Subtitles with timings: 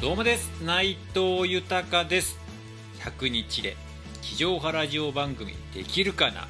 [0.00, 0.62] どうもです。
[0.62, 2.38] 内藤豊です。
[3.00, 3.76] 100日で
[4.22, 6.46] 地上波ラジオ番組できるかな？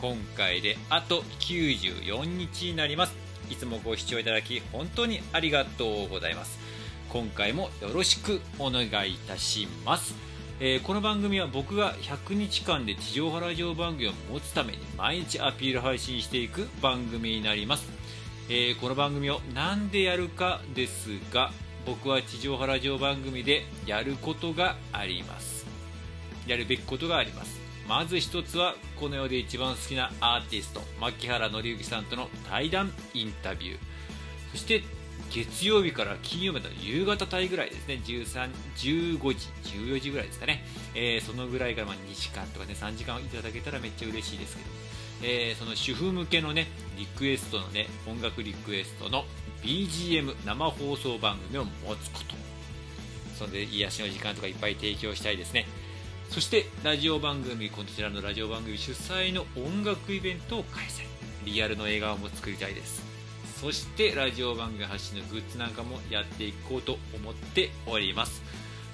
[0.00, 3.16] 今回であと94日になります。
[3.50, 6.60] いつもご視聴いただき本当にありがとうございます。
[7.08, 10.14] 今回もよろしくお願いいたします。
[10.60, 17.88] えー、この番組は僕が100日間で地上波ラジオ番組を持つために毎日アピール配信していく番組になります、
[18.48, 21.50] えー、この番組を何でやるかですが
[21.86, 25.66] 僕は地上波ラジオ番組でやることがあります。
[26.46, 27.60] やるべきことがあります。
[27.88, 33.78] まず一つはこの世で一番好きなアーティスト牧原紀之さんとの対談インタビュー。
[34.52, 34.82] そして
[35.30, 44.68] 月曜日から金曜日の夕方帯ぐらいですね、13、15時、14時ぐらいですかね、えー、そのぐらいからま2時間とかね、3時間いただけたらめっちゃ嬉しいですけど、
[45.22, 49.24] えー、その主婦向けのね、リクエストのね、音楽リクエストの
[49.62, 52.34] BGM 生放送番組を持つこと。
[53.38, 55.66] そんで癒しの時間とかいっぱい提供したいですね。
[56.30, 61.04] そしてラジオ番組、こちらのラジオ番組主催の音楽イベントを開催。
[61.44, 63.10] リアルの映画も作りたいです。
[63.60, 68.42] そしてラジオ番組発信のグッズなんかもやっていこうと思っております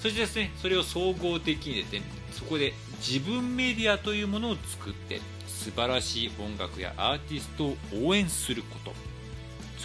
[0.00, 7.77] そしてですねそれを総合的にですねそこで自分メディアというものを作って素晴らしい音楽やアーティストを
[8.09, 8.92] 応援すること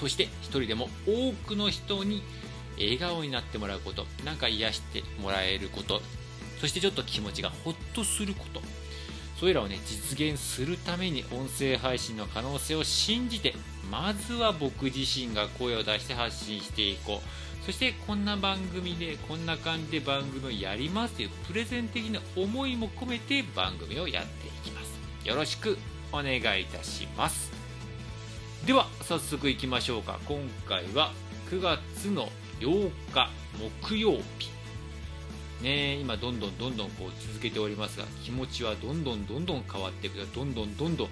[0.02, 2.24] そして一人でも多くの人に
[2.78, 6.02] 笑顔になってもらうことなんか癒してもらえること
[6.60, 8.62] そしてちょっと気持ちがほっとすること。
[9.40, 13.56] それらをね実現するために音声配信の可能性を信じて
[13.90, 17.66] まずは僕自身が声を出して発信していこう。
[17.66, 25.28] そしてこんな番組でこんな感じで番組をやりますというプレゼン的な思いも込めて番組をやっていきます。
[25.28, 25.78] よろしく
[26.12, 27.61] お願いいたします。
[28.66, 30.20] では早速いきましょうか。
[30.28, 30.38] 今
[30.70, 31.12] 回は
[31.50, 32.30] 9月の
[32.60, 33.30] 8日
[33.82, 34.52] 木曜日。
[35.64, 40.20] ね、今どんどんどんどんこう続けておりますが気持ちはどんどんどんどん変わっていく。
[40.36, 41.10] どんどんどんどん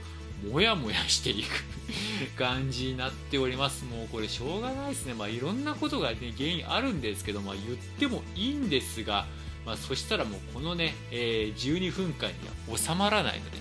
[0.47, 1.65] もやもやしていく
[2.37, 3.83] 感じになっております。
[3.83, 5.15] もうこれしょうがないですね。
[5.15, 9.25] まあいろんなことが、ね、原因あるんですけど、まあ、言ってもいいんですが、
[9.65, 12.35] まあ、そしたらもうこのね、えー、12分間に
[12.71, 13.57] は収まらないので。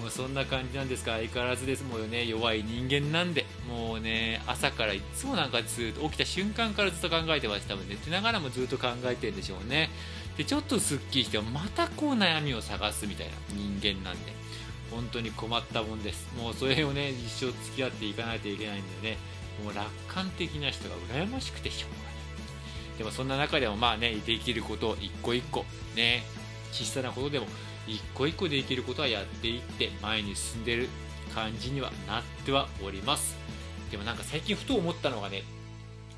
[0.00, 1.84] もうそんな感じなんですが相変わらずです。
[1.84, 3.44] もうね弱い人間なんで。
[3.68, 9.90] もうね朝からいつもなんかずっと起きた瞬間からずっと考えてましたもん寝てながらもずっと考えてるんでしょうね。
[10.36, 13.32] でちょっとすっきりしてまたこう悩みを探すみたいな。
[13.52, 14.32] 人間なんで。
[14.90, 16.28] 本当に困ったもんです。
[16.36, 19.18] もうそれをね一生付き合っていかないといけないんでね。
[19.62, 22.14] もう楽観的な人が羨ましくてしょうがない。
[22.98, 25.64] でもそんな中でもまあねできることを一個一個。
[25.94, 26.22] ね。
[26.72, 27.46] 小さなことでも
[27.86, 30.88] 一個一個できることはやっていって前に進んでる
[31.34, 33.36] 感じにはなってはおります。
[33.90, 35.42] でもなんか最近ふと思ったのがね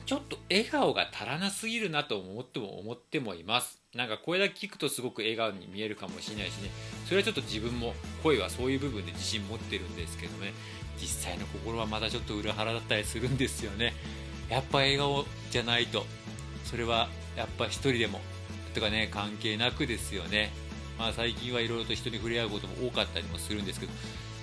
[0.05, 3.81] ちょっと笑顔が足らなすぎるなと思っても思ってもいます。
[3.95, 6.71] なんか声だけ聞くとすごく笑顔に見えるかもしれないしね。
[7.07, 10.53] それはちょっと自分も声はそういう部分で自信持ってるんですけどね。
[11.01, 13.95] 実際の心はまだちょっと裏腹だったりするんですよね。
[14.51, 16.05] やっぱ笑顔じゃないと
[16.65, 18.21] それはやっぱ一人でも
[18.75, 20.51] とかね関係なくですよね。
[21.03, 23.93] まあ、最近はいろいろと人に触れ合うことも多かったりもするんですけど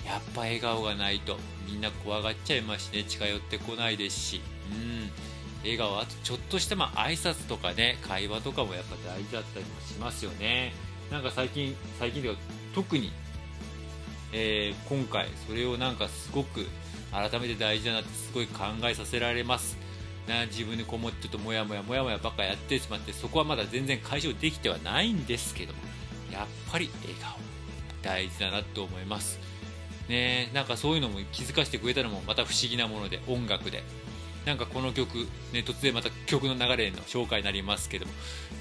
[0.06, 4.42] やっぱ笑顔がないとみんな怖がっちゃいますしね近寄ってこないですし。
[4.72, 5.10] うん。
[5.62, 10.74] 笑顔あとちょっとしたまあ挨拶とかね会話とかもやっぱ大事だったりもしますよね。
[11.12, 12.36] なんか最近最近では
[12.76, 13.12] 特に、
[14.34, 16.66] えー、今回それをなんかすごく
[17.12, 19.78] 改めて大事だなってすごい考えさせられます。
[20.28, 25.89] な自分にこもってちょっともやもやもやもやばっかやってしまってそこはまだ全然解消できてはないんですけども。
[26.32, 27.40] やっぱり笑顔。
[28.02, 29.40] 大事だなと思います。
[30.08, 33.84] ねなんかそういうのも気づかせてくれたのもまた不思議なもので音楽で。
[34.46, 35.18] なんかこの曲、
[35.52, 38.12] ね、突然また曲の流れの紹介になりますけども。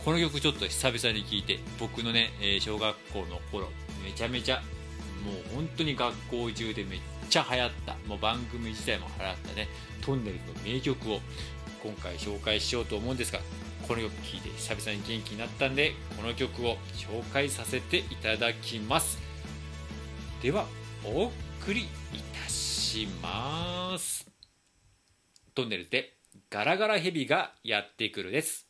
[0.05, 3.69] この曲ちょっと久々に聴いて僕のね、え小学校の頃
[4.05, 4.61] めちゃめちゃ
[5.25, 7.97] もう本当に学校中でめっちゃ流行った。
[8.07, 9.69] もう番組自体も流行ったね。
[10.01, 11.21] トンネルの名曲を
[11.83, 13.41] 今回紹介しようと思うんですが
[13.87, 19.19] この曲聴いて久々に元気になったんでこの曲を紹介させていただきます。
[20.43, 20.67] では
[21.05, 21.25] お
[21.67, 21.87] 送りい
[22.45, 24.27] たします。
[25.55, 26.15] トンネルで
[26.51, 28.68] ガラガラヘビがやってくるです。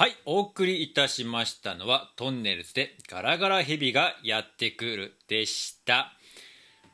[0.00, 6.14] はい、お送りいたしましたのは、トンネルズでガラガラヘビがやってくるでした。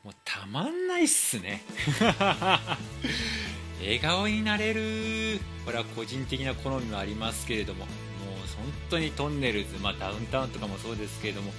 [0.03, 1.63] もうたまんないっすね。
[3.79, 5.39] 笑顔になれる。
[5.63, 7.87] これは個人的な好みもありますけれども、もう
[8.57, 11.53] 本当にトンネルズ、まあダウンタウンとかもそうですけれども、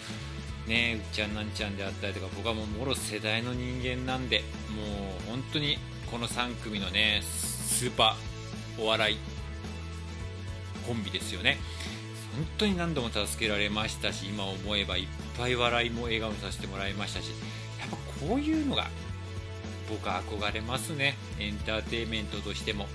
[0.67, 4.41] ねうっちゃんなんちゃんであったりとか、僕はもうもろ世代の人間なんで、
[4.77, 4.83] も
[5.27, 5.79] う本当に
[6.11, 9.17] この3組のね、スーパーお笑い
[10.89, 11.59] コンビですよね。
[12.35, 15.07] 本当に何度も助けられましたし今思えばいっ
[15.37, 17.31] ぱい笑いも笑顔にさせてもらいましたし
[17.81, 17.97] やっぱ
[18.27, 18.87] こういうのが
[19.89, 21.17] 僕は憧れますね。
[21.39, 22.87] エンターテインメントとしても。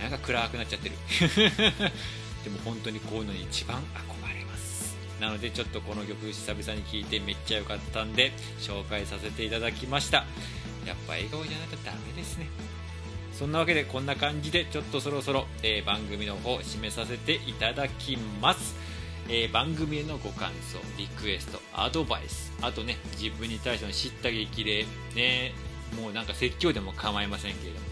[0.00, 0.94] なんか暗くなっちゃってる。
[2.44, 4.96] でも本当にこういうのに一番憧れます。
[5.20, 10.24] なのでちょっとこの曲久々に聴いてめっちゃ良かったんで紹介させていただきました。
[10.86, 12.48] やっぱ笑顔じゃないとダメですね。
[13.38, 18.74] そんなわけでこんな感じでちょっとそろそろ、えー、番組の方締めさせていただきます、
[19.28, 25.52] えー、番組へのご感想リクエストアドバイスあとね自分に対しての知った激励ね
[26.00, 27.86] もうなんか説教でも構いませんけれども、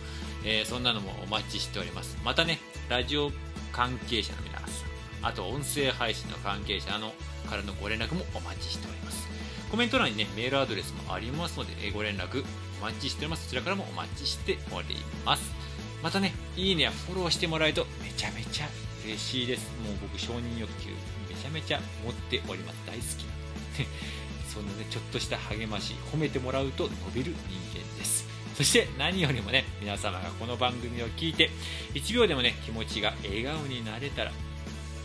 [0.46, 2.18] えー、そんなのもお待ちしております。
[2.24, 2.58] またね
[2.88, 3.30] ラジオ
[3.70, 4.68] 関係者の皆さん
[5.22, 7.12] あと音声配信の関係者の
[7.48, 9.28] からのご連絡もお待ちしております。
[9.70, 12.44] コメント欄にねメールアドレスもありますので、ご連絡
[12.84, 13.44] 待ちしております。
[13.44, 15.52] そちらからもお待ちしております。
[16.02, 18.68] またね、いいねやフォローしてもらえるとめちゃめちゃ
[19.06, 19.70] 嬉しいです。
[19.82, 22.78] もう僕、承認欲求めちゃめちゃ持っております。
[22.86, 23.34] 大好きな。
[24.52, 28.26] そんなね、ちょっとした励まし、褒めてもらうと伸びる人間です。
[28.54, 31.50] そして何よりもね、皆様がこの番組を聞いて、
[31.94, 34.32] 1秒でもね、気持ちが笑顔になれたら、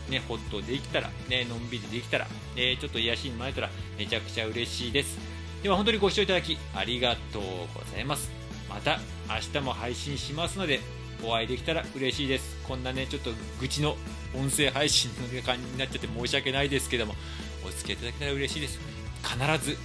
[0.10, 5.39] ね、ほっとできたら、ね、のんびりできたら、ね、ちょっと癒しにもらえたら、めちゃくちゃ嬉しいです。
[5.62, 7.42] では本当にご視聴いただきありがとう
[7.74, 8.32] ございます。
[8.70, 10.80] また明日も配信しますので
[11.22, 12.58] お会いできたら嬉しいです。
[12.66, 13.98] こんなねちょっと愚痴の
[14.34, 17.14] 音声配信の感じになっちゃって申し訳ないですけども
[17.66, 18.80] お付き合いいただけたら嬉しいです。
[19.22, 19.78] 必ず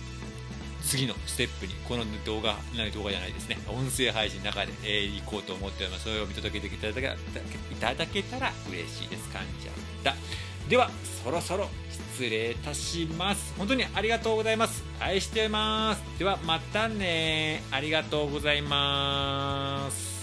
[0.84, 3.58] 次のステップにこの動画ない動画じゃないですね。
[3.66, 6.04] 音声配信の中で、えー、行こうと思っております。
[6.04, 9.28] それを見届けていただけいただけたら嬉しいです。
[9.30, 10.14] 感じゃった
[10.68, 10.90] では
[11.22, 13.54] そろそろ失礼いたします。
[13.58, 14.84] 本当にありがとうございます。
[15.00, 16.02] 愛してます。
[16.18, 20.13] ではまたねありがとうございます。